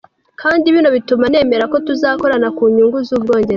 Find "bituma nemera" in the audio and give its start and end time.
0.95-1.65